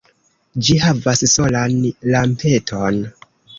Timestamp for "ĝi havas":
0.67-1.21